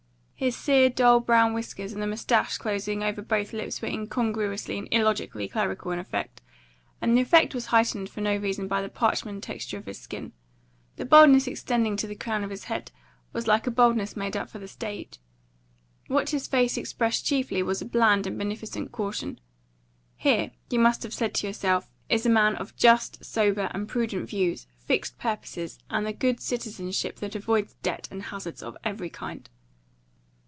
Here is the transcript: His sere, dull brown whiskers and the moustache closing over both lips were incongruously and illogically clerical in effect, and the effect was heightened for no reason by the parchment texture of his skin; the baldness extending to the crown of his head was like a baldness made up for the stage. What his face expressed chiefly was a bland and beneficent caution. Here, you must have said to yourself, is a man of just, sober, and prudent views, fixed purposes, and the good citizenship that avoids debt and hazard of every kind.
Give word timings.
His 0.41 0.55
sere, 0.57 0.89
dull 0.89 1.19
brown 1.19 1.53
whiskers 1.53 1.93
and 1.93 2.01
the 2.01 2.07
moustache 2.07 2.57
closing 2.57 3.03
over 3.03 3.21
both 3.21 3.53
lips 3.53 3.79
were 3.79 3.87
incongruously 3.87 4.75
and 4.79 4.87
illogically 4.91 5.47
clerical 5.47 5.91
in 5.91 5.99
effect, 5.99 6.41
and 6.99 7.15
the 7.15 7.21
effect 7.21 7.53
was 7.53 7.67
heightened 7.67 8.09
for 8.09 8.21
no 8.21 8.35
reason 8.37 8.67
by 8.67 8.81
the 8.81 8.89
parchment 8.89 9.43
texture 9.43 9.77
of 9.77 9.85
his 9.85 9.99
skin; 10.01 10.31
the 10.95 11.05
baldness 11.05 11.45
extending 11.45 11.95
to 11.95 12.07
the 12.07 12.15
crown 12.15 12.43
of 12.43 12.49
his 12.49 12.63
head 12.63 12.89
was 13.33 13.45
like 13.45 13.67
a 13.67 13.69
baldness 13.69 14.17
made 14.17 14.35
up 14.35 14.49
for 14.49 14.57
the 14.57 14.67
stage. 14.67 15.19
What 16.07 16.31
his 16.31 16.47
face 16.47 16.75
expressed 16.75 17.23
chiefly 17.27 17.61
was 17.61 17.79
a 17.79 17.85
bland 17.85 18.25
and 18.25 18.39
beneficent 18.39 18.91
caution. 18.91 19.39
Here, 20.17 20.53
you 20.71 20.79
must 20.79 21.03
have 21.03 21.13
said 21.13 21.35
to 21.35 21.45
yourself, 21.45 21.91
is 22.09 22.25
a 22.25 22.29
man 22.31 22.55
of 22.55 22.75
just, 22.75 23.23
sober, 23.23 23.69
and 23.75 23.87
prudent 23.87 24.27
views, 24.27 24.65
fixed 24.75 25.19
purposes, 25.19 25.77
and 25.91 26.03
the 26.03 26.13
good 26.13 26.39
citizenship 26.39 27.17
that 27.17 27.35
avoids 27.35 27.75
debt 27.83 28.07
and 28.09 28.23
hazard 28.23 28.63
of 28.63 28.75
every 28.83 29.11
kind. 29.11 29.47